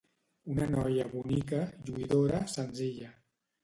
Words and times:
—Una 0.53 0.67
noia 0.71 1.05
bonica, 1.13 1.63
lluïdora, 1.87 2.45
senzilla. 2.59 3.17